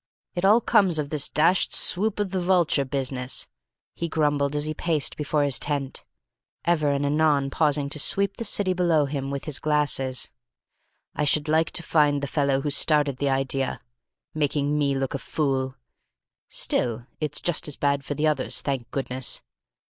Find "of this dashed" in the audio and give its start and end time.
0.97-1.75